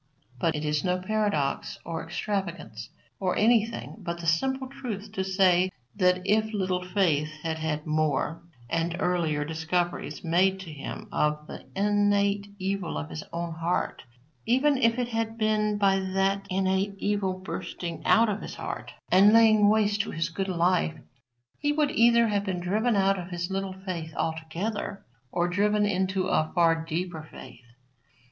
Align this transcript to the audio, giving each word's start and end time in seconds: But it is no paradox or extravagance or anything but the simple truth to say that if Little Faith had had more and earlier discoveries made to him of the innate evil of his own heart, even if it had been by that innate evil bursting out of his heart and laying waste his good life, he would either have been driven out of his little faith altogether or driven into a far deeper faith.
But 0.39 0.55
it 0.55 0.65
is 0.65 0.83
no 0.83 0.97
paradox 0.97 1.77
or 1.85 2.03
extravagance 2.03 2.89
or 3.19 3.37
anything 3.37 3.97
but 3.99 4.19
the 4.19 4.25
simple 4.25 4.67
truth 4.67 5.11
to 5.11 5.23
say 5.23 5.69
that 5.95 6.23
if 6.25 6.51
Little 6.55 6.83
Faith 6.83 7.29
had 7.43 7.59
had 7.59 7.85
more 7.85 8.41
and 8.67 8.95
earlier 8.99 9.45
discoveries 9.45 10.23
made 10.23 10.59
to 10.61 10.73
him 10.73 11.07
of 11.11 11.45
the 11.45 11.67
innate 11.75 12.47
evil 12.57 12.97
of 12.97 13.11
his 13.11 13.23
own 13.31 13.53
heart, 13.53 14.01
even 14.47 14.75
if 14.79 14.97
it 14.97 15.09
had 15.09 15.37
been 15.37 15.77
by 15.77 15.99
that 15.99 16.47
innate 16.49 16.95
evil 16.97 17.33
bursting 17.37 18.03
out 18.03 18.27
of 18.27 18.41
his 18.41 18.55
heart 18.55 18.91
and 19.11 19.31
laying 19.31 19.69
waste 19.69 20.01
his 20.05 20.29
good 20.29 20.49
life, 20.49 20.95
he 21.59 21.71
would 21.71 21.91
either 21.91 22.27
have 22.27 22.43
been 22.43 22.59
driven 22.59 22.95
out 22.95 23.19
of 23.19 23.27
his 23.29 23.51
little 23.51 23.73
faith 23.85 24.15
altogether 24.15 25.05
or 25.31 25.47
driven 25.47 25.85
into 25.85 26.25
a 26.27 26.51
far 26.55 26.73
deeper 26.83 27.21
faith. 27.29 27.61